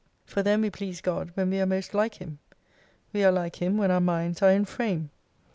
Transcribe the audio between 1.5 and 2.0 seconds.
we are most